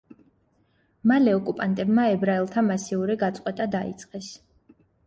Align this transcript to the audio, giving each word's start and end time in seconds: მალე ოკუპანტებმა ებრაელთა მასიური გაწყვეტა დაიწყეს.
მალე 1.11 1.35
ოკუპანტებმა 1.41 2.07
ებრაელთა 2.17 2.65
მასიური 2.71 3.21
გაწყვეტა 3.27 3.71
დაიწყეს. 3.79 4.35